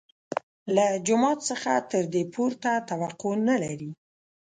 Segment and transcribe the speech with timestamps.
[0.75, 3.91] له جومات څخه تر دې پورته توقع نه لري.